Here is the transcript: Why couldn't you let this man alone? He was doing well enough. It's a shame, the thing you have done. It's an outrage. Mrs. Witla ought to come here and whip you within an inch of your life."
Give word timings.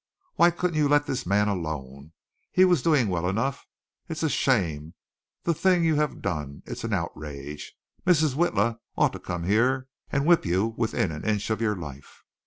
Why 0.33 0.49
couldn't 0.49 0.77
you 0.79 0.87
let 0.89 1.05
this 1.05 1.27
man 1.27 1.47
alone? 1.47 2.13
He 2.51 2.65
was 2.65 2.81
doing 2.81 3.07
well 3.07 3.29
enough. 3.29 3.67
It's 4.09 4.23
a 4.23 4.29
shame, 4.29 4.95
the 5.43 5.53
thing 5.53 5.83
you 5.83 5.93
have 5.97 6.23
done. 6.23 6.63
It's 6.65 6.83
an 6.83 6.91
outrage. 6.91 7.75
Mrs. 8.03 8.33
Witla 8.33 8.79
ought 8.97 9.13
to 9.13 9.19
come 9.19 9.43
here 9.43 9.89
and 10.11 10.25
whip 10.25 10.43
you 10.43 10.73
within 10.75 11.11
an 11.11 11.23
inch 11.23 11.51
of 11.51 11.61
your 11.61 11.75
life." 11.75 12.23